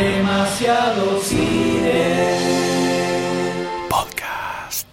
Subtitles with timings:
[0.00, 2.24] Demasiado cine.
[3.90, 4.86] Podcast.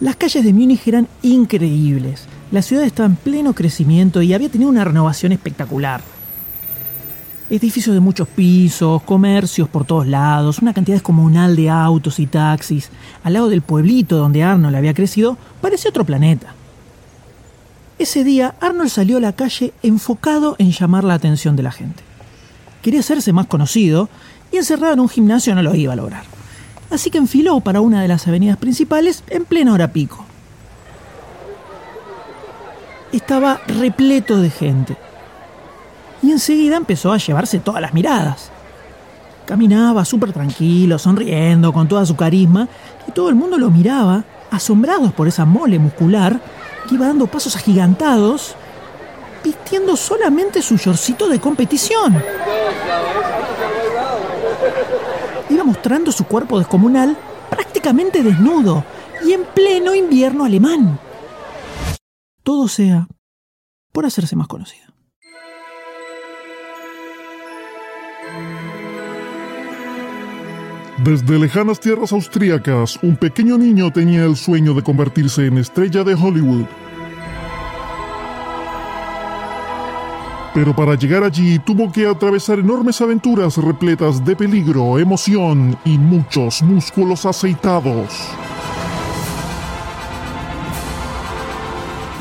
[0.00, 2.26] Las calles de Múnich eran increíbles.
[2.50, 6.00] La ciudad estaba en pleno crecimiento y había tenido una renovación espectacular.
[7.54, 12.90] Edificios de muchos pisos, comercios por todos lados, una cantidad descomunal de autos y taxis.
[13.22, 16.52] Al lado del pueblito donde Arnold había crecido, parecía otro planeta.
[17.96, 22.02] Ese día, Arnold salió a la calle enfocado en llamar la atención de la gente.
[22.82, 24.08] Quería hacerse más conocido
[24.50, 26.24] y encerrado en un gimnasio no lo iba a lograr.
[26.90, 30.24] Así que enfiló para una de las avenidas principales en plena hora pico.
[33.12, 34.96] Estaba repleto de gente.
[36.24, 38.50] Y enseguida empezó a llevarse todas las miradas.
[39.44, 42.66] Caminaba súper tranquilo, sonriendo, con toda su carisma,
[43.06, 46.40] y todo el mundo lo miraba, asombrados por esa mole muscular
[46.88, 48.56] que iba dando pasos agigantados,
[49.44, 52.16] vistiendo solamente su shortcito de competición.
[55.50, 57.18] Iba mostrando su cuerpo descomunal
[57.50, 58.82] prácticamente desnudo
[59.26, 60.98] y en pleno invierno alemán.
[62.42, 63.08] Todo sea
[63.92, 64.93] por hacerse más conocido.
[70.98, 76.14] Desde lejanas tierras austríacas, un pequeño niño tenía el sueño de convertirse en estrella de
[76.14, 76.66] Hollywood.
[80.54, 86.62] Pero para llegar allí tuvo que atravesar enormes aventuras repletas de peligro, emoción y muchos
[86.62, 88.28] músculos aceitados.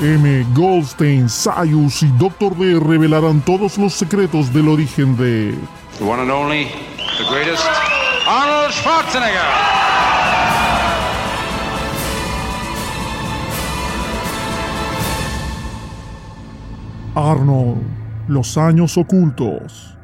[0.01, 0.45] M.
[0.55, 2.57] Goldstein, Sayus y Dr.
[2.57, 5.55] D revelarán todos los secretos del origen de
[7.29, 7.92] greatest,
[8.25, 9.41] Arnold Schwarzenegger.
[17.15, 17.81] Arnold,
[18.29, 19.97] los años ocultos.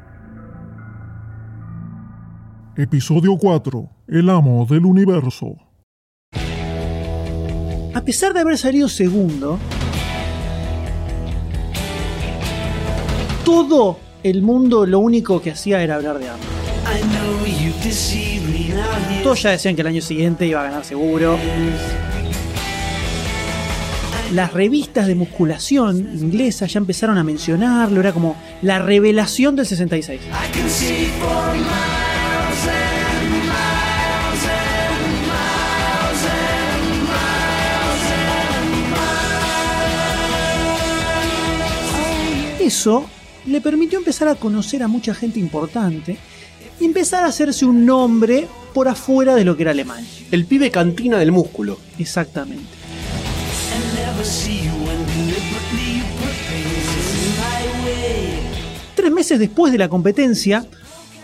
[2.76, 3.88] Episodio 4.
[4.08, 5.56] El amo del universo.
[7.94, 9.58] A pesar de haber salido segundo,
[13.46, 16.50] todo el mundo lo único que hacía era hablar de Arnold.
[19.22, 21.38] Todos ya decían que el año siguiente iba a ganar seguro.
[24.32, 30.20] Las revistas de musculación inglesas ya empezaron a mencionarlo, era como la revelación del 66.
[30.20, 38.80] I can see for miles and miles and miles and miles and
[42.54, 42.60] miles.
[42.60, 43.10] Eso
[43.46, 46.18] le permitió empezar a conocer a mucha gente importante
[46.80, 50.08] empezar a hacerse un nombre por afuera de lo que era Alemania.
[50.30, 51.78] El pibe cantina del músculo.
[51.98, 52.80] Exactamente.
[58.94, 60.66] Tres meses después de la competencia,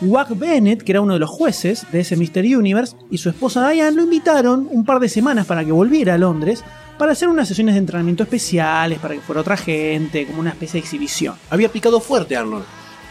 [0.00, 2.56] Wack Bennett, que era uno de los jueces de ese Mr.
[2.56, 6.18] Universe, y su esposa Diane lo invitaron un par de semanas para que volviera a
[6.18, 6.64] Londres
[6.98, 10.80] para hacer unas sesiones de entrenamiento especiales, para que fuera otra gente, como una especie
[10.80, 11.34] de exhibición.
[11.50, 12.64] Había picado fuerte Arnold.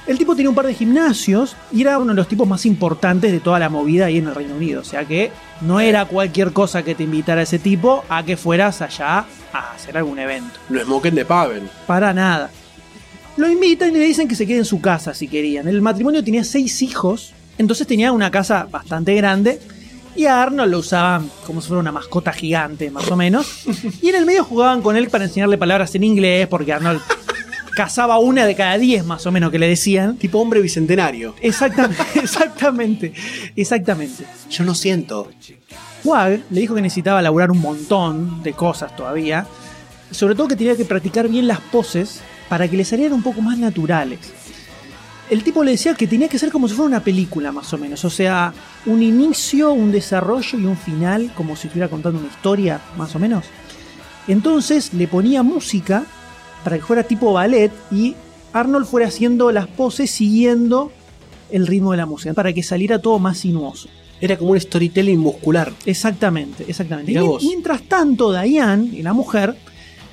[0.07, 3.31] El tipo tenía un par de gimnasios y era uno de los tipos más importantes
[3.31, 4.81] de toda la movida ahí en el Reino Unido.
[4.81, 8.81] O sea que no era cualquier cosa que te invitara ese tipo a que fueras
[8.81, 10.59] allá a hacer algún evento.
[10.69, 11.63] No es Moken de Pavel.
[11.87, 12.51] Para nada.
[13.37, 15.67] Lo invitan y le dicen que se quede en su casa si querían.
[15.67, 19.59] El matrimonio tenía seis hijos, entonces tenía una casa bastante grande.
[20.15, 23.65] Y a Arnold lo usaban como si fuera una mascota gigante, más o menos.
[24.01, 27.01] Y en el medio jugaban con él para enseñarle palabras en inglés, porque Arnold
[27.75, 30.17] cazaba una de cada diez, más o menos, que le decían.
[30.17, 31.35] Tipo hombre bicentenario.
[31.41, 33.13] Exactamente, exactamente,
[33.55, 34.25] exactamente.
[34.49, 35.29] Yo no siento.
[36.03, 39.45] Wag le dijo que necesitaba laburar un montón de cosas todavía,
[40.11, 43.41] sobre todo que tenía que practicar bien las poses para que le salieran un poco
[43.41, 44.19] más naturales.
[45.29, 47.79] El tipo le decía que tenía que ser como si fuera una película, más o
[47.79, 48.53] menos, o sea,
[48.85, 53.19] un inicio, un desarrollo y un final, como si estuviera contando una historia, más o
[53.19, 53.45] menos.
[54.27, 56.05] Entonces le ponía música
[56.65, 58.15] para que fuera tipo ballet y
[58.51, 60.91] Arnold fuera haciendo las poses siguiendo
[61.51, 63.87] el ritmo de la música, para que saliera todo más sinuoso.
[64.19, 65.71] Era como un storytelling muscular.
[65.85, 67.11] Exactamente, exactamente.
[67.11, 67.43] Mirá Y vos.
[67.43, 69.55] mientras tanto, Diane, la mujer,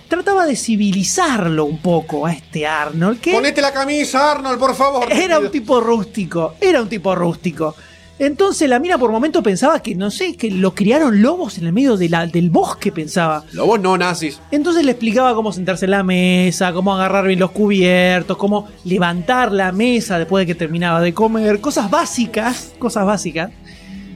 [0.09, 5.11] trataba de civilizarlo un poco a este Arnold, que Ponete la camisa, Arnold, por favor.
[5.11, 7.75] era un tipo rústico, era un tipo rústico.
[8.25, 11.73] Entonces la mina por momento pensaba que, no sé, que lo criaron lobos en el
[11.73, 13.43] medio de la- del bosque, pensaba.
[13.53, 14.39] Lobos no nazis.
[14.53, 19.51] Entonces le explicaba cómo sentarse en la mesa, cómo agarrar bien los cubiertos, cómo levantar
[19.51, 23.51] la mesa después de que terminaba de comer, cosas básicas, cosas básicas.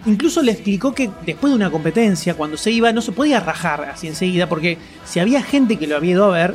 [0.06, 3.90] Incluso le explicó que después de una competencia, cuando se iba, no se podía rajar
[3.92, 6.54] así enseguida, porque si había gente que lo había ido a ver,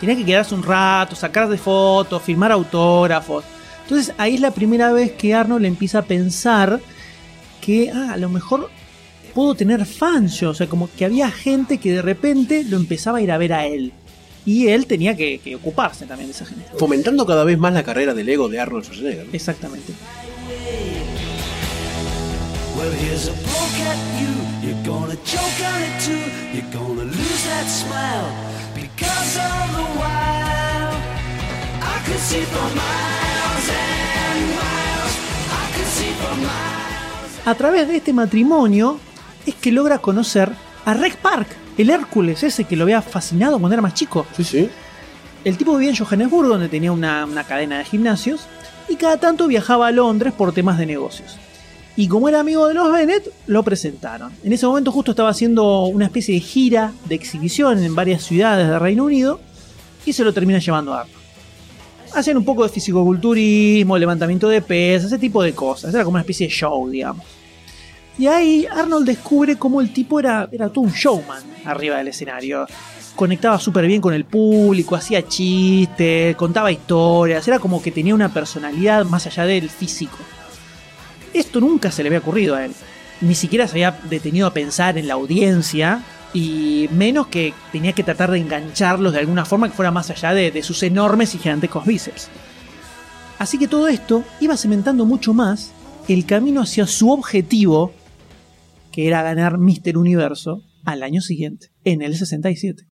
[0.00, 3.42] tenía que quedarse un rato, sacar de fotos, firmar autógrafos.
[3.90, 6.80] Entonces ahí es la primera vez que Arnold empieza a pensar
[7.60, 8.70] que ah, a lo mejor
[9.34, 13.18] puedo tener fans yo, o sea, como que había gente que de repente lo empezaba
[13.18, 13.92] a ir a ver a él.
[14.46, 16.66] Y él tenía que, que ocuparse también de esa gente.
[16.78, 19.26] Fomentando cada vez más la carrera del ego de Arnold Schwarzenegger.
[19.26, 19.32] ¿no?
[19.32, 19.92] Exactamente.
[22.76, 24.68] Well, here's a poke at you.
[24.68, 26.56] You're gonna choke on it too.
[26.56, 28.30] You're gonna lose that smile
[28.72, 31.19] because of the while.
[37.46, 38.98] A través de este matrimonio
[39.46, 40.52] es que logra conocer
[40.84, 41.48] a Rex Park,
[41.78, 44.26] el Hércules ese que lo había fascinado cuando era más chico.
[44.36, 44.70] Sí, sí.
[45.44, 48.42] El tipo vivía en Johannesburgo, donde tenía una, una cadena de gimnasios,
[48.88, 51.38] y cada tanto viajaba a Londres por temas de negocios.
[51.96, 54.32] Y como era amigo de los Bennett, lo presentaron.
[54.44, 58.68] En ese momento justo estaba haciendo una especie de gira de exhibición en varias ciudades
[58.68, 59.40] de Reino Unido,
[60.04, 61.19] y se lo termina llevando a Arnold.
[62.14, 65.94] Hacían un poco de fisicoculturismo, levantamiento de pesas, ese tipo de cosas.
[65.94, 67.24] Era como una especie de show, digamos.
[68.18, 72.66] Y ahí Arnold descubre cómo el tipo era, era todo un showman arriba del escenario.
[73.16, 78.32] Conectaba súper bien con el público, hacía chistes, contaba historias, era como que tenía una
[78.32, 80.18] personalidad más allá del físico.
[81.32, 82.72] Esto nunca se le había ocurrido a él.
[83.20, 88.04] Ni siquiera se había detenido a pensar en la audiencia y menos que tenía que
[88.04, 91.38] tratar de engancharlos de alguna forma que fuera más allá de, de sus enormes y
[91.38, 92.28] gigantescos bíceps.
[93.38, 95.72] Así que todo esto iba cementando mucho más
[96.08, 97.92] el camino hacia su objetivo,
[98.92, 102.90] que era ganar Mister Universo al año siguiente, en el 67.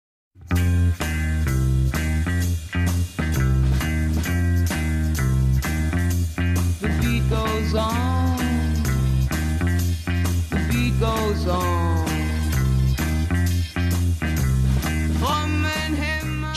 [7.74, 8.03] The.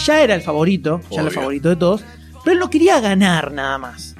[0.06, 2.05] Ya era el favorito, ya era el favorito de todos,
[2.44, 4.14] pero él no quería ganar nada más.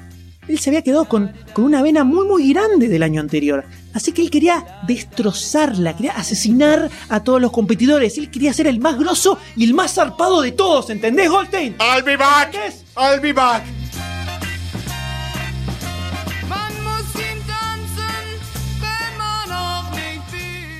[0.45, 3.63] Él se había quedado con, con una vena muy muy grande del año anterior.
[3.93, 8.17] Así que él quería destrozarla, quería asesinar a todos los competidores.
[8.17, 11.77] Él quería ser el más grosso y el más zarpado de todos, ¿entendés, Goldstein?
[11.79, 12.53] I'll be back.
[12.97, 13.63] I'll be back.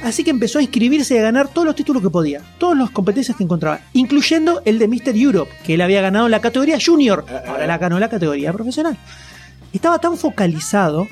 [0.08, 2.92] Así que empezó a inscribirse y a ganar todos los títulos que podía, todas las
[2.92, 5.18] competencias que encontraba, incluyendo el de Mr.
[5.18, 8.54] Europe, que él había ganado en la categoría Junior, ahora la ganó en la categoría
[8.54, 8.98] profesional.
[9.74, 11.08] Estaba tan focalizado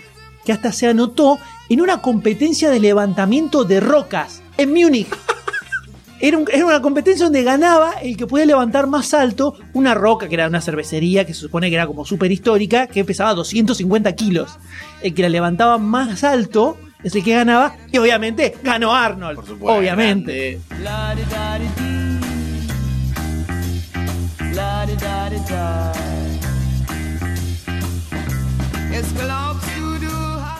[0.45, 5.09] que hasta se anotó en una competencia de levantamiento de rocas en Múnich.
[6.21, 10.29] Era, un- era una competencia donde ganaba el que podía levantar más alto una roca,
[10.29, 14.15] que era una cervecería que se supone que era como súper histórica, que pesaba 250
[14.15, 14.57] kilos.
[15.01, 19.35] El que la levantaba más alto es el que ganaba, y obviamente ganó Arnold.
[19.35, 19.79] Por supuesto.
[19.79, 20.59] obviamente.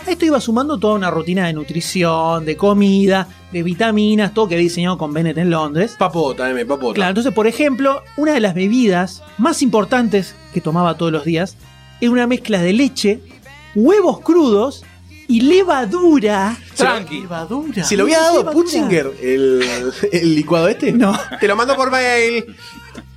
[0.06, 4.62] Esto iba sumando toda una rutina de nutrición, de comida, de vitaminas, todo que había
[4.62, 5.96] diseñado con Bennett en Londres.
[5.98, 6.94] Papota, M, papota.
[6.94, 11.56] Claro, entonces, por ejemplo, una de las bebidas más importantes que tomaba todos los días
[12.00, 13.20] era una mezcla de leche,
[13.74, 14.84] huevos crudos
[15.28, 16.56] y levadura.
[16.74, 17.20] Tranqui.
[17.22, 17.84] Levadura.
[17.84, 18.50] Si lo había dado.
[18.50, 19.62] Putzinger, el,
[20.12, 20.92] el licuado este.
[20.92, 21.18] No.
[21.40, 22.44] Te lo mando por mail.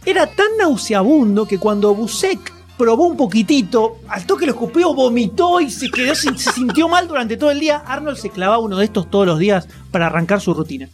[0.06, 5.70] Era tan nauseabundo que cuando Busek probó un poquitito, al toque lo escupió, vomitó y
[5.70, 7.84] se quedó, se, se sintió mal durante todo el día.
[7.86, 10.88] Arnold se clavaba uno de estos todos los días para arrancar su rutina.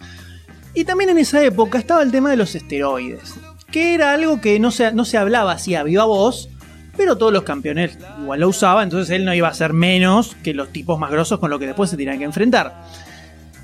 [0.73, 3.35] Y también en esa época estaba el tema de los esteroides,
[3.71, 6.49] que era algo que no se, no se hablaba así a viva voz,
[6.97, 10.53] pero todos los campeones igual lo usaban, entonces él no iba a ser menos que
[10.53, 12.73] los tipos más grosos con los que después se tenían que enfrentar.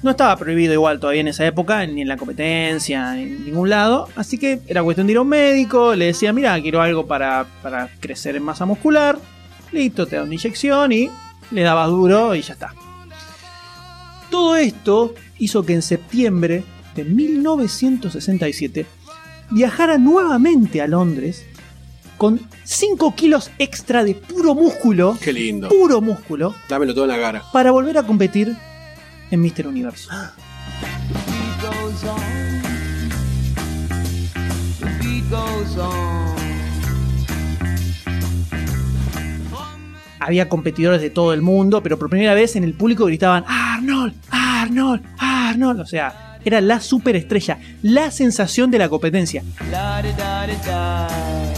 [0.03, 3.69] No estaba prohibido igual todavía en esa época, ni en la competencia, ni en ningún
[3.69, 4.07] lado.
[4.15, 7.45] Así que era cuestión de ir a un médico, le decía, mira, quiero algo para,
[7.61, 9.19] para crecer en masa muscular.
[9.71, 11.09] Listo, te da una inyección y
[11.51, 12.73] le dabas duro y ya está.
[14.31, 16.63] Todo esto hizo que en septiembre
[16.95, 18.85] de 1967
[19.51, 21.45] viajara nuevamente a Londres
[22.21, 25.69] con 5 kilos extra de puro músculo, Qué lindo.
[25.69, 27.43] puro músculo, Dámelo todo en la cara.
[27.51, 28.55] para volver a competir
[29.31, 30.07] en Mister Universo.
[40.19, 44.13] había competidores de todo el mundo, pero por primera vez en el público gritaban Arnold,
[44.29, 45.79] Arnold, Arnold.
[45.79, 49.43] O sea, era la superestrella, la sensación de la competencia.
[49.71, 51.50] La-di-da-di-da.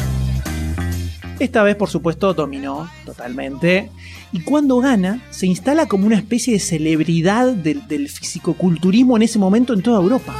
[1.39, 3.89] Esta vez, por supuesto, dominó totalmente.
[4.31, 9.39] Y cuando gana, se instala como una especie de celebridad del, del fisicoculturismo en ese
[9.39, 10.33] momento en toda Europa.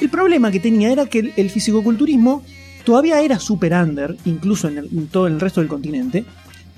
[0.00, 2.42] El problema que tenía era que el, el fisicoculturismo
[2.84, 6.24] todavía era super under, incluso en, en todo el resto del continente.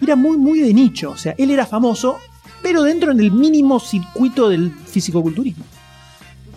[0.00, 1.10] Era muy, muy de nicho.
[1.10, 2.18] O sea, él era famoso,
[2.62, 5.64] pero dentro del mínimo circuito del fisicoculturismo.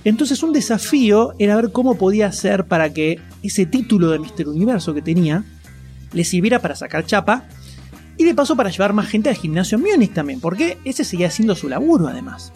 [0.06, 4.94] Entonces un desafío era ver cómo podía hacer para que ese título de Mister Universo
[4.94, 5.44] que tenía
[6.14, 7.46] le sirviera para sacar chapa
[8.18, 11.30] y de paso para llevar más gente al gimnasio en Múnich también, porque ese seguía
[11.30, 12.54] siendo su laburo además.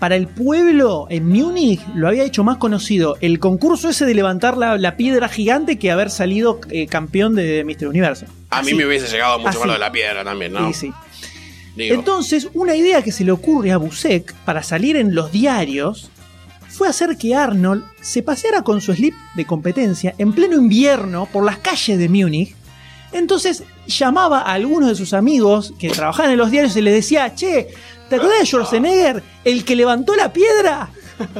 [0.00, 4.56] Para el pueblo en Múnich lo había hecho más conocido el concurso ese de levantar
[4.56, 8.26] la, la piedra gigante que haber salido eh, campeón de Mister Universo.
[8.50, 10.72] A mí me hubiese llegado mucho más de la piedra también, ¿no?
[10.72, 10.92] Sí, sí.
[11.76, 16.10] Digo, Entonces, una idea que se le ocurre a Busek para salir en los diarios
[16.78, 21.44] fue hacer que Arnold se paseara con su slip de competencia en pleno invierno por
[21.44, 22.54] las calles de Múnich.
[23.10, 27.34] Entonces llamaba a algunos de sus amigos que trabajaban en los diarios y les decía,
[27.34, 27.66] che,
[28.08, 30.90] ¿te acordás de Schwarzenegger, el que levantó la piedra?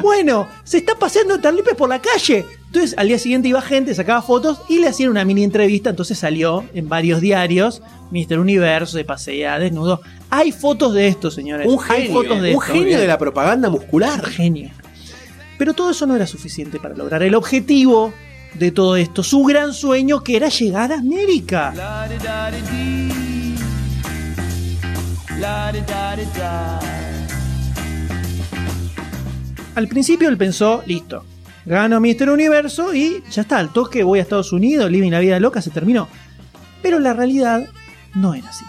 [0.02, 2.45] Bueno, se está paseando en Tarlipes por la calle.
[2.66, 5.90] Entonces al día siguiente iba gente, sacaba fotos y le hacían una mini entrevista.
[5.90, 7.80] Entonces salió en varios diarios
[8.11, 10.00] Mister Universo, se pasea desnudo.
[10.30, 11.68] Hay fotos de esto, señores.
[11.68, 12.73] un Hay genio, fotos de un esto.
[12.75, 14.25] genio de la propaganda muscular.
[14.26, 14.71] Genio.
[15.59, 18.15] Pero todo eso no era suficiente para lograr el objetivo
[18.55, 21.75] de todo esto, su gran sueño que era llegar a América.
[29.75, 31.25] Al principio él pensó, listo,
[31.67, 35.38] gano Mister Universo y ya está, al toque voy a Estados Unidos, living la vida
[35.38, 36.09] loca, se terminó.
[36.83, 37.69] Pero la realidad
[38.15, 38.65] no era así.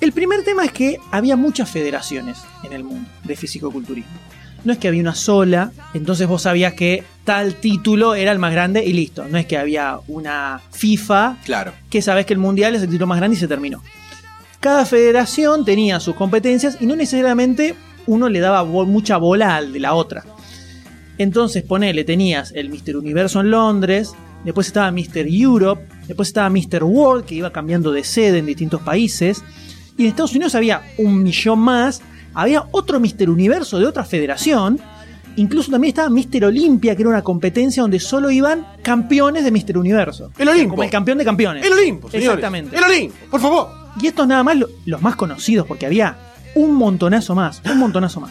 [0.00, 4.18] El primer tema es que había muchas federaciones en el mundo de fisicoculturismo.
[4.64, 8.52] No es que había una sola, entonces vos sabías que tal título era el más
[8.52, 9.26] grande y listo.
[9.28, 11.72] No es que había una FIFA Claro.
[11.88, 13.82] que sabes que el mundial es el título más grande y se terminó.
[14.60, 17.74] Cada federación tenía sus competencias y no necesariamente
[18.06, 20.24] uno le daba mucha bola al de la otra.
[21.16, 24.12] Entonces, ponele, tenías el Mister Universo en Londres,
[24.44, 28.82] después estaba Mister Europe, después estaba Mister World, que iba cambiando de sede en distintos
[28.82, 29.42] países,
[29.96, 32.00] y en Estados Unidos había un millón más,
[32.34, 34.78] había otro Mister Universo de otra federación,
[35.36, 39.76] incluso también estaba Mister Olimpia, que era una competencia donde solo iban campeones de Mister
[39.78, 40.30] Universo.
[40.38, 40.70] El Olimpo.
[40.70, 41.64] Como el campeón de campeones.
[41.64, 42.28] El Olimpo, señores.
[42.28, 42.76] Exactamente.
[42.76, 43.68] El Olimpo, por favor.
[44.00, 46.16] Y estos nada más lo- los más conocidos, porque había
[46.54, 48.30] un montonazo más, un montonazo más.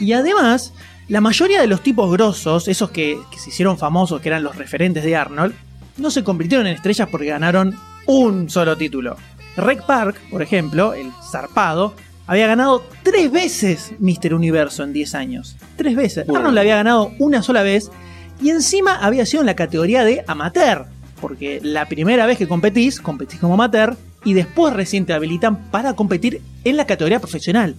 [0.00, 0.72] Y además,
[1.12, 4.56] la mayoría de los tipos grosos, esos que, que se hicieron famosos, que eran los
[4.56, 5.54] referentes de Arnold,
[5.98, 7.76] no se convirtieron en estrellas porque ganaron
[8.06, 9.18] un solo título.
[9.54, 11.92] Rec Park, por ejemplo, el zarpado,
[12.26, 15.56] había ganado tres veces Mister Universo en 10 años.
[15.76, 16.24] Tres veces.
[16.24, 16.38] Bueno.
[16.38, 17.90] Arnold le había ganado una sola vez
[18.40, 20.86] y encima había sido en la categoría de amateur.
[21.20, 25.92] Porque la primera vez que competís, competís como amateur y después recién te habilitan para
[25.92, 27.76] competir en la categoría profesional.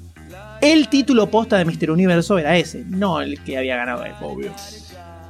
[0.64, 4.14] El título posta de Mister Universo era ese, no el que había ganado él.
[4.22, 4.50] Obvio.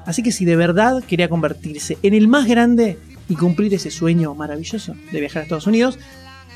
[0.05, 4.35] Así que si de verdad quería convertirse en el más grande y cumplir ese sueño
[4.35, 5.97] maravilloso de viajar a Estados Unidos,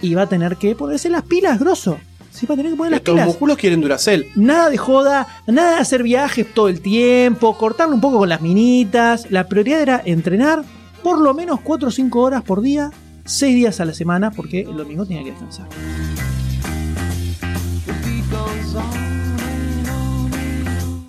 [0.03, 1.97] iba a tener que ponerse las pilas, grosso.
[2.29, 3.25] Sí, iba a tener que poner las Estos pilas.
[3.25, 4.27] músculos quieren Duracell.
[4.35, 8.41] Nada de joda, nada de hacer viajes todo el tiempo, cortarlo un poco con las
[8.41, 9.31] minitas.
[9.31, 10.63] La prioridad era entrenar
[11.01, 12.91] por lo menos 4 o 5 horas por día,
[13.25, 15.67] 6 días a la semana, porque el domingo tenía que descansar.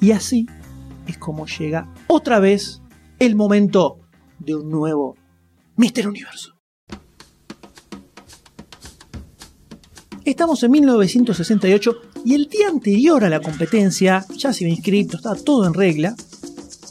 [0.09, 0.47] Y así
[1.07, 2.81] es como llega otra vez
[3.19, 3.99] el momento
[4.39, 5.17] de un nuevo
[5.77, 6.55] Mister Universo.
[10.25, 11.93] Estamos en 1968
[12.25, 16.17] y el día anterior a la competencia ya se había inscrito, estaba todo en regla.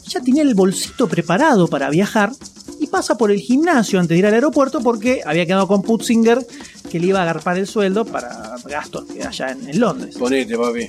[0.06, 2.30] Ya tenía el bolsito preparado para viajar
[2.78, 6.46] y pasa por el gimnasio antes de ir al aeropuerto porque había quedado con Putzinger
[6.88, 10.14] que le iba a agarpar el sueldo para gastos que allá en, en Londres.
[10.16, 10.86] Ponete, papi.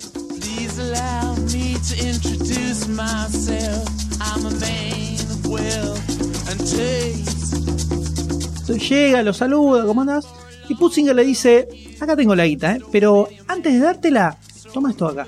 [8.89, 10.25] Llega, lo saluda, ¿cómo andás?
[10.67, 11.67] Y Putzinger le dice,
[12.00, 12.81] acá tengo la guita, ¿eh?
[12.91, 14.38] pero antes de dártela,
[14.74, 15.27] toma esto acá.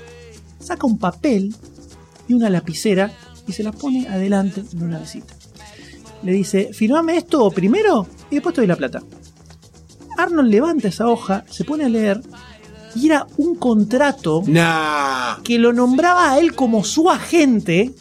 [0.58, 1.54] Saca un papel
[2.26, 3.12] y una lapicera
[3.46, 5.34] y se la pone adelante en una mesita.
[6.24, 9.02] Le dice, firmame esto primero y después te doy la plata.
[10.18, 12.20] Arnold levanta esa hoja, se pone a leer
[12.94, 15.38] y era un contrato Nah.
[15.42, 17.92] que lo nombraba a él como su agente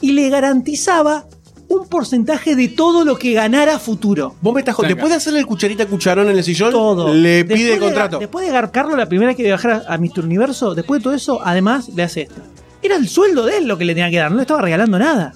[0.00, 1.26] y le garantizaba
[1.68, 4.34] un porcentaje de todo lo que ganara futuro.
[4.40, 4.88] Vos me estás Venga.
[4.88, 7.12] Después de hacerle el cucharita cucharón en el sillón, Todo.
[7.12, 8.18] le Después pide de- contrato.
[8.18, 10.24] después de garcarlo la primera vez que viajara a Mr.
[10.24, 12.40] Universo, después de todo eso, además le hace esto.
[12.80, 14.98] Era el sueldo de él lo que le tenía que dar, no le estaba regalando
[14.98, 15.34] nada.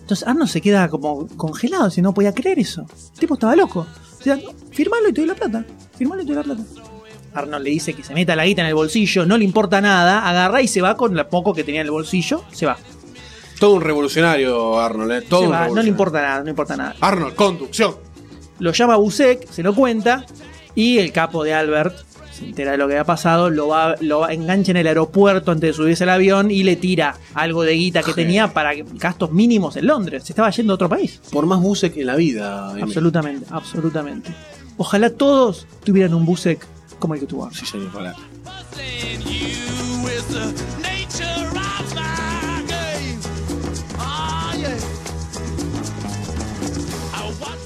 [0.00, 2.86] Entonces Arnold se queda como congelado, si no podía creer eso.
[3.14, 3.86] El tipo estaba loco.
[4.18, 4.38] O sea,
[4.72, 5.64] firmalo y te doy la plata.
[5.96, 6.62] Firmalo y te doy la plata.
[7.34, 10.28] Arnold le dice que se meta la guita en el bolsillo, no le importa nada,
[10.28, 12.76] agarra y se va con lo poco que tenía en el bolsillo, se va.
[13.60, 15.22] Todo un revolucionario, Arnold, ¿eh?
[15.22, 16.94] Todo Se un va, no le importa nada, no importa nada.
[17.00, 17.96] Arnold, conducción.
[18.60, 20.24] lo llama Busek, se lo cuenta,
[20.74, 21.96] y el capo de Albert
[22.32, 25.50] se entera de lo que había pasado, lo va, lo va- engancha en el aeropuerto
[25.50, 29.32] antes de subirse al avión y le tira algo de guita que tenía para gastos
[29.32, 30.22] mínimos en Londres.
[30.24, 31.20] Se estaba yendo a otro país.
[31.32, 32.74] Por más Busek en la vida.
[32.80, 34.32] Absolutamente, absolutamente.
[34.76, 36.64] Ojalá todos tuvieran un Busek
[36.98, 37.58] como el que tuvo Arnold.
[37.58, 38.16] Sí, señor, want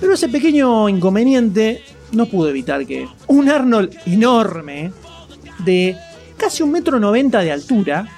[0.00, 4.92] Pero ese pequeño inconveniente no pudo evitar que un Arnold enorme,
[5.60, 5.96] de
[6.36, 8.08] casi un metro noventa de altura,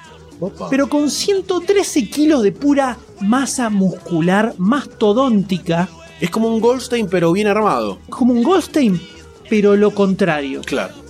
[0.69, 5.87] pero con 113 kilos de pura masa muscular mastodóntica,
[6.19, 7.99] Es como un Goldstein, pero bien armado.
[8.09, 8.99] como un Goldstein,
[9.49, 10.61] pero lo contrario.
[10.65, 11.04] Claro.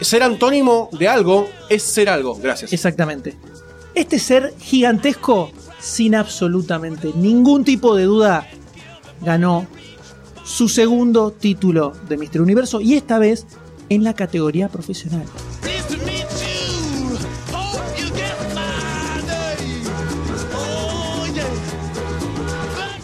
[0.00, 2.36] Ser antónimo de algo es ser algo.
[2.36, 2.72] Gracias.
[2.72, 3.36] Exactamente.
[3.94, 8.48] Este ser gigantesco, sin absolutamente ningún tipo de duda,
[9.20, 9.66] ganó
[10.44, 13.46] su segundo título de Mister Universo y esta vez
[13.88, 15.24] en la categoría profesional.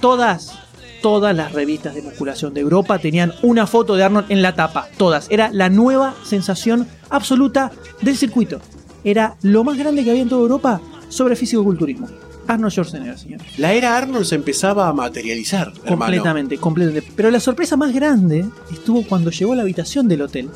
[0.01, 0.60] Todas,
[1.01, 4.89] todas las revistas de musculación de Europa tenían una foto de Arnold en la tapa.
[4.97, 5.27] Todas.
[5.31, 8.61] Era la nueva sensación absoluta del circuito.
[9.05, 12.09] Era lo más grande que había en toda Europa sobre fisicoculturismo.
[12.47, 13.41] Arnold Schwarzenegger, señor.
[13.59, 15.69] La era Arnold se empezaba a materializar.
[15.69, 15.89] hermano.
[15.89, 17.13] Completamente, completamente.
[17.15, 20.51] Pero la sorpresa más grande estuvo cuando llegó a la habitación del hotel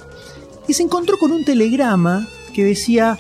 [0.67, 3.19] y se encontró con un telegrama que decía: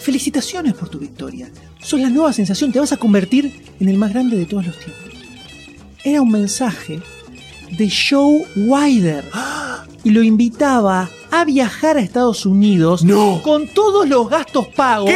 [0.00, 1.50] Felicitaciones por tu victoria.
[1.82, 4.78] Sos la nueva sensación, te vas a convertir en el más grande de todos los
[4.78, 5.03] tiempos.
[6.04, 7.00] Era un mensaje
[7.70, 9.24] de Joe Wider
[10.04, 13.40] y lo invitaba a viajar a Estados Unidos No.
[13.42, 15.10] con todos los gastos pagos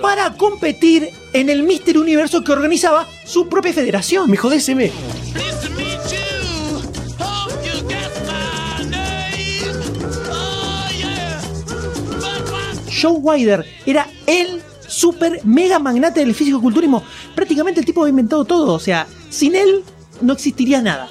[0.00, 4.30] para competir en el Mister Universo que organizaba su propia federación.
[4.30, 4.90] Me jodés, M.
[7.18, 7.48] Oh,
[13.02, 17.02] Joe Wider era el super mega magnate del físico-culturismo.
[17.34, 18.74] Prácticamente el tipo había inventado todo.
[18.74, 19.82] O sea, sin él
[20.20, 21.08] no existiría nada.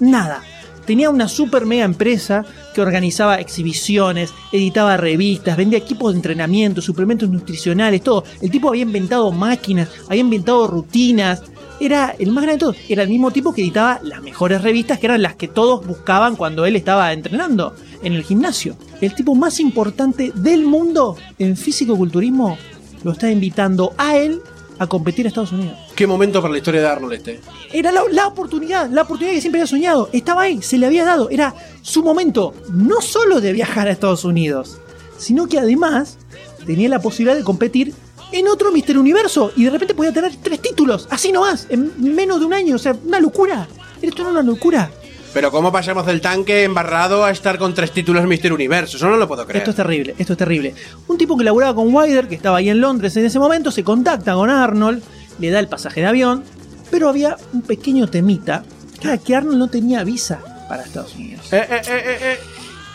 [0.00, 0.42] Nada.
[0.86, 7.28] Tenía una super mega empresa que organizaba exhibiciones, editaba revistas, vendía equipos de entrenamiento, suplementos
[7.28, 8.22] nutricionales, todo.
[8.40, 11.42] El tipo había inventado máquinas, había inventado rutinas.
[11.80, 12.76] Era el más grande de todos.
[12.88, 16.36] Era el mismo tipo que editaba las mejores revistas, que eran las que todos buscaban
[16.36, 18.76] cuando él estaba entrenando en el gimnasio.
[19.00, 22.56] El tipo más importante del mundo en físico-culturismo
[23.02, 24.40] lo está invitando a él
[24.78, 25.76] a competir a Estados Unidos.
[25.94, 27.40] Qué momento para la historia de Arnold este.
[27.72, 30.08] Era la, la oportunidad, la oportunidad que siempre había soñado.
[30.12, 31.30] Estaba ahí, se le había dado.
[31.30, 34.78] Era su momento, no solo de viajar a Estados Unidos,
[35.18, 36.18] sino que además
[36.66, 37.94] tenía la posibilidad de competir
[38.32, 42.40] en otro Mister Universo y de repente podía tener tres títulos, así nomás, en menos
[42.40, 42.74] de un año.
[42.74, 43.68] O sea, una locura.
[44.02, 44.90] Esto era una locura.
[45.36, 48.96] Pero ¿cómo pasamos del tanque embarrado a estar con tres títulos en Mister Universo?
[48.96, 49.58] Yo no lo puedo creer.
[49.58, 50.74] Esto es terrible, esto es terrible.
[51.08, 53.84] Un tipo que laburaba con Wider, que estaba ahí en Londres en ese momento, se
[53.84, 55.02] contacta con Arnold,
[55.38, 56.42] le da el pasaje de avión,
[56.90, 58.64] pero había un pequeño temita,
[58.98, 61.52] que era que Arnold no tenía visa para Estados Unidos.
[61.52, 62.38] Eh, eh, eh.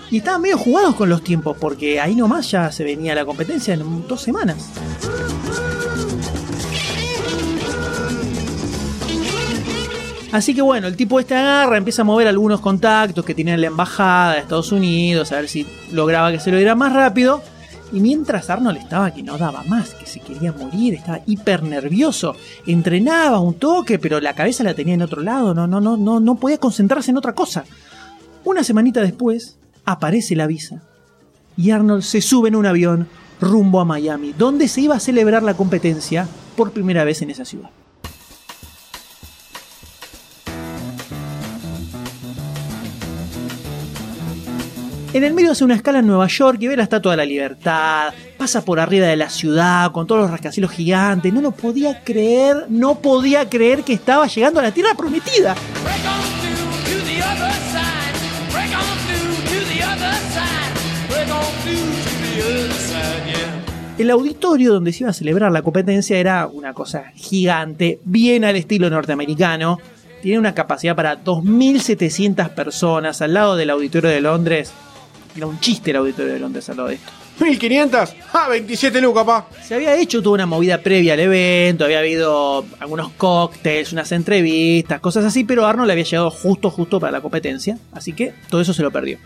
[0.09, 3.75] Y estaban medio jugados con los tiempos, porque ahí nomás ya se venía la competencia
[3.75, 4.71] en dos semanas.
[10.31, 13.61] Así que bueno, el tipo este agarra, empieza a mover algunos contactos que tenía en
[13.61, 17.41] la embajada de Estados Unidos, a ver si lograba que se lo diera más rápido.
[17.91, 22.37] Y mientras Arnold estaba que no daba más, que se quería morir, estaba hiper nervioso,
[22.65, 26.21] entrenaba un toque, pero la cabeza la tenía en otro lado, no, no, no, no,
[26.21, 27.65] no podía concentrarse en otra cosa.
[28.45, 30.81] Una semanita después, aparece la visa.
[31.57, 33.09] Y Arnold se sube en un avión
[33.41, 37.43] rumbo a Miami, donde se iba a celebrar la competencia por primera vez en esa
[37.43, 37.71] ciudad.
[45.13, 47.25] En el medio hace una escala en Nueva York y ve la Estatua de la
[47.25, 52.01] Libertad, pasa por arriba de la ciudad con todos los rascacielos gigantes, no lo podía
[52.01, 55.53] creer, no podía creer que estaba llegando a la Tierra Prometida.
[63.97, 68.55] El auditorio donde se iba a celebrar la competencia era una cosa gigante, bien al
[68.55, 69.77] estilo norteamericano.
[70.21, 74.71] tiene una capacidad para 2.700 personas al lado del auditorio de Londres.
[75.35, 77.11] Era un chiste el auditorio de Londres al lado de esto.
[77.39, 78.15] 1500.
[78.33, 79.47] Ah, 27 lucas, pa.
[79.63, 84.99] Se había hecho toda una movida previa al evento, había habido algunos cócteles, unas entrevistas,
[84.99, 88.73] cosas así, pero Arnold había llegado justo, justo para la competencia, así que todo eso
[88.73, 89.17] se lo perdió.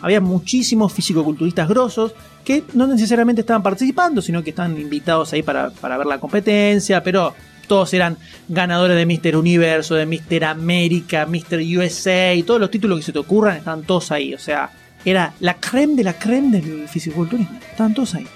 [0.00, 2.12] Había muchísimos fisicoculturistas grosos
[2.44, 7.04] que no necesariamente estaban participando, sino que estaban invitados ahí para, para ver la competencia,
[7.04, 7.34] pero
[7.68, 9.36] todos eran ganadores de Mr.
[9.36, 10.44] Universo, de Mr.
[10.44, 11.60] América, Mr.
[11.78, 14.70] USA, y todos los títulos que se te ocurran estaban todos ahí, o sea,
[15.04, 18.26] era la creme de la creme del fisiculturismo, estaban todos ahí.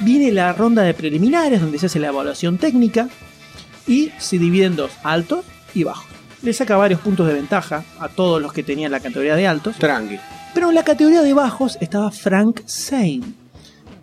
[0.00, 3.08] Viene la ronda de preliminares donde se hace la evaluación técnica
[3.86, 6.06] y se divide en dos, altos y bajos.
[6.42, 9.76] Le saca varios puntos de ventaja a todos los que tenían la categoría de altos.
[9.76, 10.18] Tranqui.
[10.52, 13.22] Pero en la categoría de bajos estaba Frank Zane,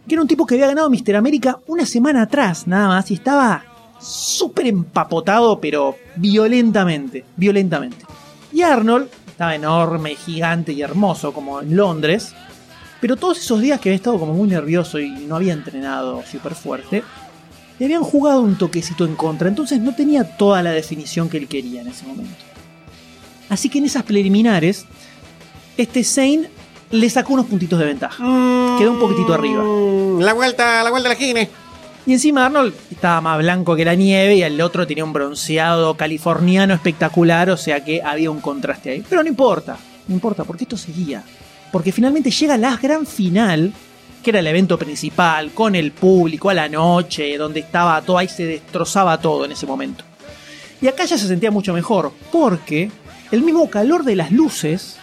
[0.07, 1.15] que era un tipo que había ganado Mr.
[1.15, 3.63] América una semana atrás, nada más, y estaba
[4.01, 8.05] súper empapotado, pero violentamente, violentamente.
[8.51, 12.33] Y Arnold estaba enorme, gigante y hermoso, como en Londres,
[12.99, 16.53] pero todos esos días que había estado como muy nervioso y no había entrenado súper
[16.53, 17.03] fuerte,
[17.79, 21.47] le habían jugado un toquecito en contra, entonces no tenía toda la definición que él
[21.47, 22.35] quería en ese momento.
[23.49, 24.85] Así que en esas preliminares,
[25.77, 26.49] este Zane
[26.91, 28.17] le sacó unos puntitos de ventaja.
[28.77, 29.63] Quedó un poquitito arriba.
[29.63, 31.47] Mm, La vuelta, la vuelta a la esquina.
[32.11, 35.95] Y encima Arnold estaba más blanco que la nieve y el otro tenía un bronceado
[35.95, 39.05] californiano espectacular, o sea que había un contraste ahí.
[39.09, 39.77] Pero no importa,
[40.09, 41.23] no importa, porque esto seguía.
[41.71, 43.71] Porque finalmente llega la gran final,
[44.21, 48.27] que era el evento principal, con el público a la noche, donde estaba todo, ahí
[48.27, 50.03] se destrozaba todo en ese momento.
[50.81, 52.91] Y acá ya se sentía mucho mejor, porque
[53.31, 54.97] el mismo calor de las luces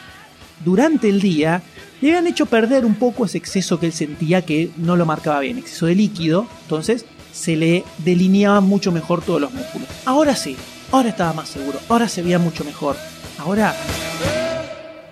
[0.62, 1.62] durante el día
[2.01, 5.41] le habían hecho perder un poco ese exceso que él sentía que no lo marcaba
[5.41, 9.89] bien, exceso de líquido, entonces se le delineaban mucho mejor todos los músculos.
[10.05, 10.57] Ahora sí,
[10.93, 12.97] ahora estaba más seguro, ahora se veía mucho mejor,
[13.39, 13.75] ahora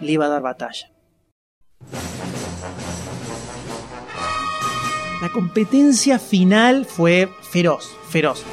[0.01, 0.91] le iba a dar batalla.
[5.23, 8.45] La competencia final fue feroz, feroz.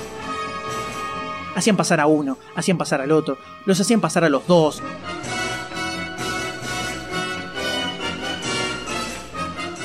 [1.56, 4.82] Hacían pasar a uno, hacían pasar al otro, los hacían pasar a los dos.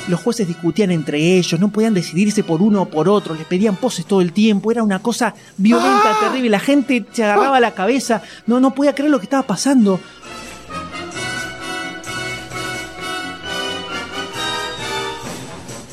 [0.09, 3.75] Los jueces discutían entre ellos, no podían decidirse por uno o por otro, les pedían
[3.75, 8.23] poses todo el tiempo, era una cosa violenta, terrible, la gente se agarraba la cabeza,
[8.47, 9.99] no, no podía creer lo que estaba pasando.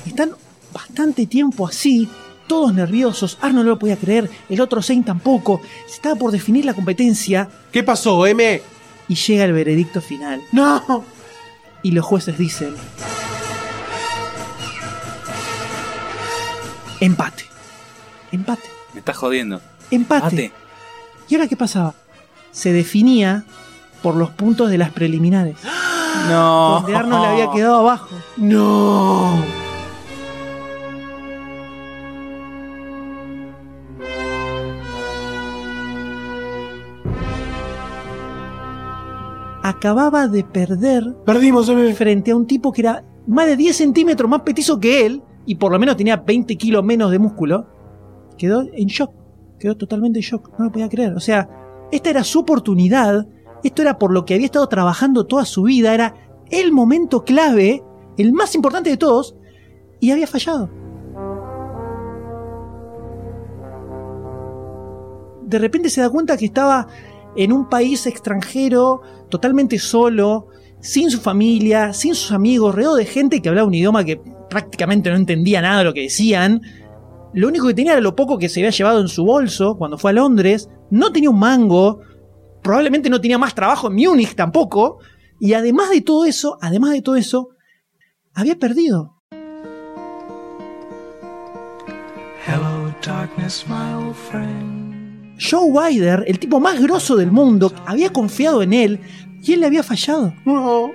[0.07, 0.31] Están
[0.73, 2.09] bastante tiempo así,
[2.47, 6.65] todos nerviosos, Arnold no lo podía creer, el otro Zane tampoco, se estaba por definir
[6.65, 8.63] la competencia ¿Qué pasó, M?
[9.09, 10.41] y llega el veredicto final.
[10.53, 11.05] No.
[11.83, 12.75] Y los jueces dicen...
[17.01, 17.45] Empate.
[18.33, 18.69] Empate.
[18.93, 19.61] Me estás jodiendo.
[19.91, 20.25] Empate.
[20.27, 20.53] Empate.
[21.29, 21.95] ¿Y ahora qué pasaba?
[22.53, 23.45] Se definía
[24.03, 25.57] por los puntos de las preliminares.
[26.31, 26.81] No.
[26.81, 28.09] Donde Arnold le había quedado abajo.
[28.39, 29.45] No.
[39.63, 41.95] Acababa de perder Perdimos, M.
[41.95, 45.55] frente a un tipo que era más de 10 centímetros más petizo que él y
[45.55, 47.67] por lo menos tenía 20 kilos menos de músculo.
[48.37, 49.13] Quedó en shock.
[49.59, 50.51] Quedó totalmente en shock.
[50.59, 51.15] No lo podía creer.
[51.15, 51.49] O sea,
[51.93, 53.27] esta era su oportunidad.
[53.63, 55.95] Esto era por lo que había estado trabajando toda su vida.
[55.95, 56.15] Era
[56.51, 57.83] el momento clave,
[58.19, 59.37] el más importante de todos,
[60.01, 60.69] y había fallado.
[65.43, 66.89] De repente se da cuenta que estaba
[67.37, 70.49] en un país extranjero, totalmente solo,
[70.81, 75.11] sin su familia, sin sus amigos, rodeado de gente que hablaba un idioma que prácticamente
[75.11, 76.63] no entendía nada de lo que decían.
[77.35, 79.99] Lo único que tenía era lo poco que se había llevado en su bolso cuando
[79.99, 80.69] fue a Londres.
[80.91, 82.01] No tenía un mango.
[82.63, 84.99] Probablemente no tenía más trabajo en Múnich tampoco.
[85.41, 87.51] Y además de todo eso, además de todo eso,
[88.35, 89.17] había perdido.
[92.47, 95.37] Hello, darkness, my old friend.
[95.39, 99.01] Joe Wider, el tipo más grosso del mundo, había confiado en él
[99.43, 100.33] y él le había fallado.
[100.45, 100.95] Because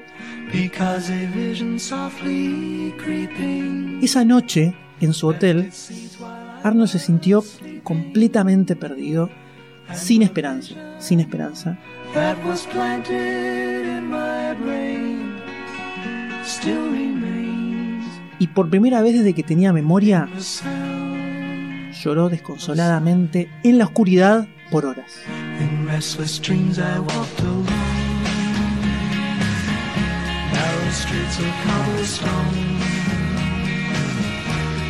[0.54, 4.00] a vision softly creeping.
[4.04, 5.72] Esa noche, en su hotel,
[6.64, 7.44] Arnold se sintió
[7.84, 9.30] completamente perdido,
[9.94, 11.80] sin esperanza, sin esperanza.
[18.40, 20.28] Y por primera vez desde que tenía memoria,
[22.04, 25.12] lloró desconsoladamente en la oscuridad por horas.
[30.92, 32.80] Streets of cobblestone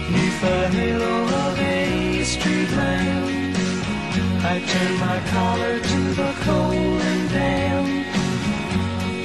[0.09, 3.55] 'Neath the halo of a street lamp.
[4.43, 8.07] I turn my collar to the cold and damp.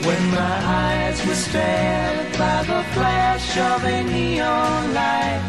[0.06, 5.42] When my eyes were stared by the flash of a neon light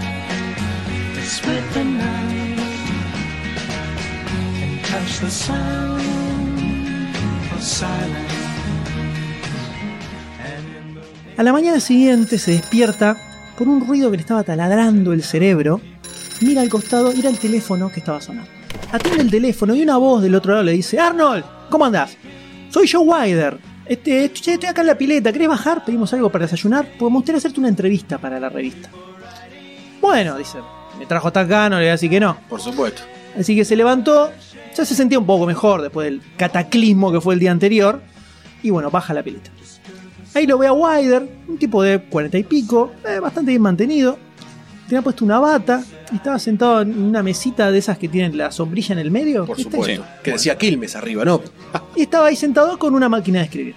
[1.14, 2.60] that split the night
[4.64, 6.02] and touched the sound
[7.54, 8.37] of silence.
[11.38, 13.16] A la mañana siguiente se despierta
[13.56, 15.80] por un ruido que le estaba taladrando el cerebro.
[16.42, 18.50] Mira al costado y era el teléfono que estaba sonando.
[18.92, 22.18] Atiende el teléfono y una voz del otro lado le dice: Arnold, ¿cómo andás?
[22.72, 23.60] Soy Joe Wider.
[23.86, 25.32] Este, estoy acá en la pileta.
[25.32, 25.86] ¿Querés bajar?
[25.86, 26.88] Pedimos algo para desayunar.
[26.98, 28.90] Porque me gustaría hacerte una entrevista para la revista.
[30.02, 30.58] Bueno, dice.
[30.98, 32.36] Me trajo hasta acá, no le voy a decir que no.
[32.50, 33.04] Por supuesto.
[33.40, 34.32] Así que se levantó,
[34.76, 38.02] ya se sentía un poco mejor después del cataclismo que fue el día anterior.
[38.64, 39.52] Y bueno, baja la pileta.
[40.34, 44.18] Ahí lo ve a Wider, un tipo de cuarenta y pico, eh, bastante bien mantenido.
[44.88, 48.52] Tenía puesto una bata y estaba sentado en una mesita de esas que tienen la
[48.52, 49.46] sombrilla en el medio.
[49.46, 49.72] Por ¿viste?
[49.72, 50.06] supuesto.
[50.24, 51.42] Que decía Quilmes arriba, ¿no?
[51.96, 53.76] Y estaba ahí sentado con una máquina de escribir.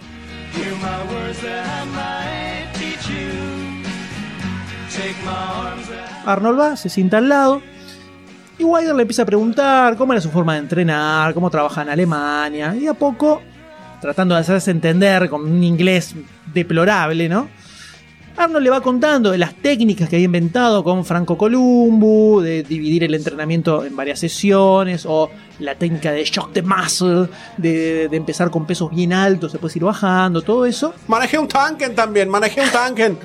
[6.27, 7.63] Arnold va, se sienta al lado.
[8.59, 11.89] Y Wider le empieza a preguntar cómo era su forma de entrenar, cómo trabaja en
[11.89, 12.77] Alemania.
[12.77, 13.41] Y a poco,
[14.01, 16.15] tratando de hacerse entender con un inglés
[16.53, 17.49] deplorable, ¿no?
[18.37, 23.05] Arnold le va contando de las técnicas que había inventado con Franco Columbu, de dividir
[23.05, 28.51] el entrenamiento en varias sesiones, o la técnica de shock the muscle, de, de empezar
[28.51, 30.95] con pesos bien altos, después ir bajando, todo eso.
[31.07, 33.19] Manejé un tanken también, manejé un tanken.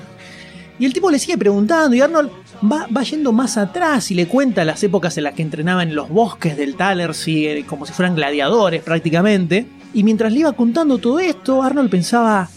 [0.78, 2.30] Y el tipo le sigue preguntando y Arnold
[2.70, 5.94] va, va yendo más atrás y le cuenta las épocas en las que entrenaba en
[5.94, 9.66] los bosques del Talersee, eh, como si fueran gladiadores prácticamente.
[9.94, 12.50] Y mientras le iba contando todo esto, Arnold pensaba,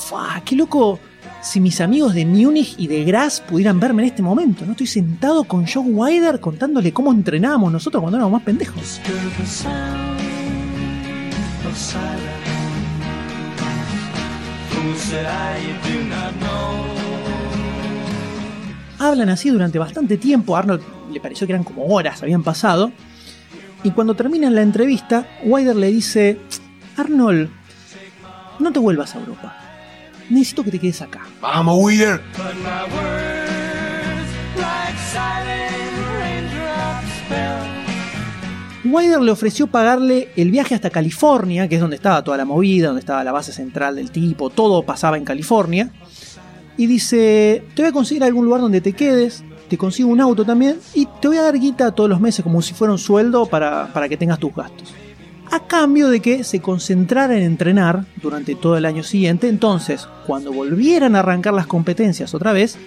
[0.00, 0.42] ¡Fua!
[0.44, 0.98] ¡Qué loco!
[1.42, 4.72] Si mis amigos de Múnich y de Graz pudieran verme en este momento, ¿no?
[4.72, 9.00] Estoy sentado con Joe Wider contándole cómo entrenábamos nosotros cuando éramos más pendejos.
[18.98, 20.82] Hablan así durante bastante tiempo, a Arnold
[21.12, 22.92] le pareció que eran como horas, habían pasado.
[23.82, 26.38] Y cuando terminan la entrevista, Wider le dice,
[26.96, 27.48] Arnold,
[28.58, 29.69] no te vuelvas a Europa.
[30.30, 31.26] Necesito que te quedes acá.
[31.40, 32.20] Vamos, fell.
[38.84, 42.86] Wider le ofreció pagarle el viaje hasta California, que es donde estaba toda la movida,
[42.86, 45.90] donde estaba la base central del tipo, todo pasaba en California.
[46.76, 50.44] Y dice, te voy a conseguir algún lugar donde te quedes, te consigo un auto
[50.44, 53.46] también, y te voy a dar guita todos los meses como si fuera un sueldo
[53.46, 54.94] para, para que tengas tus gastos.
[55.52, 60.52] A cambio de que se concentrara en entrenar durante todo el año siguiente, entonces, cuando
[60.52, 62.78] volvieran a arrancar las competencias otra vez,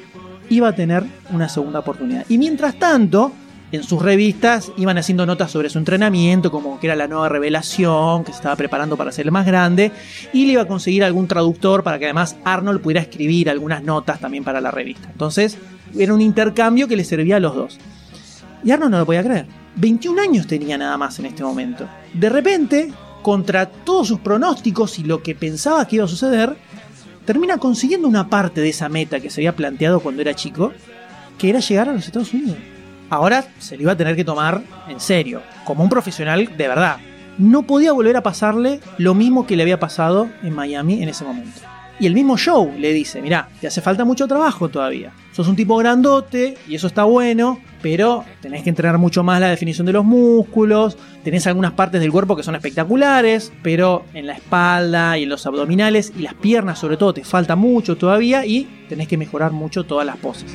[0.49, 2.25] iba a tener una segunda oportunidad.
[2.29, 3.33] Y mientras tanto,
[3.73, 8.23] en sus revistas iban haciendo notas sobre su entrenamiento, como que era la nueva revelación,
[8.23, 9.91] que se estaba preparando para ser el más grande,
[10.31, 14.21] y le iba a conseguir algún traductor para que además Arnold pudiera escribir algunas notas
[14.21, 15.09] también para la revista.
[15.11, 15.57] Entonces,
[15.97, 17.79] era un intercambio que le servía a los dos.
[18.63, 19.45] Y Arnold no lo podía creer.
[19.75, 21.87] 21 años tenía nada más en este momento.
[22.13, 26.55] De repente, contra todos sus pronósticos y lo que pensaba que iba a suceder,
[27.25, 30.71] termina consiguiendo una parte de esa meta que se había planteado cuando era chico,
[31.37, 32.57] que era llegar a los Estados Unidos.
[33.09, 36.97] Ahora se lo iba a tener que tomar en serio, como un profesional de verdad.
[37.37, 41.23] No podía volver a pasarle lo mismo que le había pasado en Miami en ese
[41.23, 41.61] momento.
[42.03, 45.13] Y el mismo Joe le dice, mirá, te hace falta mucho trabajo todavía.
[45.31, 49.47] Sos un tipo grandote y eso está bueno, pero tenés que entrenar mucho más la
[49.47, 54.33] definición de los músculos, tenés algunas partes del cuerpo que son espectaculares, pero en la
[54.33, 58.67] espalda y en los abdominales y las piernas sobre todo te falta mucho todavía y
[58.89, 60.53] tenés que mejorar mucho todas las poses.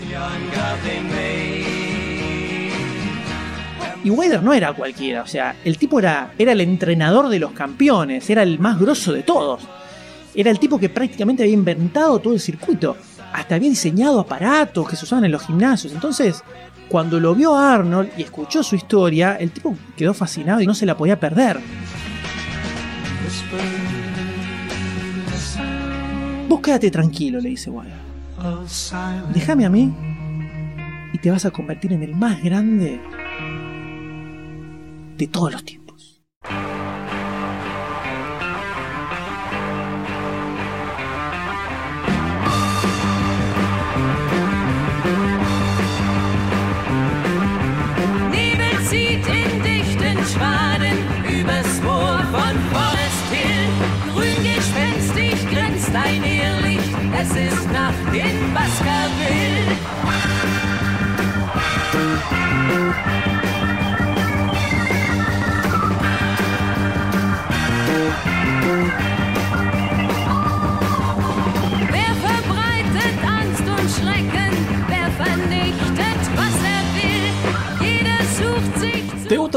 [4.05, 7.53] Y Wader no era cualquiera, o sea, el tipo era, era el entrenador de los
[7.53, 9.67] campeones, era el más grosso de todos.
[10.39, 12.97] Era el tipo que prácticamente había inventado todo el circuito.
[13.33, 15.93] Hasta había diseñado aparatos que se usaban en los gimnasios.
[15.93, 16.45] Entonces,
[16.89, 20.75] cuando lo vio a Arnold y escuchó su historia, el tipo quedó fascinado y no
[20.75, 21.59] se la podía perder.
[26.49, 27.73] Vos quédate tranquilo, le dice
[28.69, 29.33] silence.
[29.35, 29.93] Déjame a mí
[31.13, 33.01] y te vas a convertir en el más grande
[35.17, 35.88] de todos los tiempos.